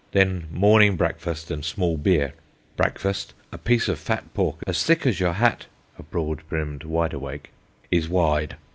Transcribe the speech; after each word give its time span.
Then 0.13 0.47
morning 0.49 0.95
brakfast 0.95 1.51
and 1.51 1.63
small 1.63 1.95
beer. 1.95 2.33
Brakfast 2.75 3.35
a 3.51 3.59
piece 3.59 3.87
of 3.87 3.99
fat 3.99 4.33
pork 4.33 4.55
as 4.65 4.83
thick 4.83 5.05
as 5.05 5.19
your 5.19 5.33
hat 5.33 5.67
[a 5.99 6.01
broad 6.01 6.41
brimmed 6.49 6.81
wideawake] 6.83 7.51
is 7.91 8.09
wide. 8.09 8.55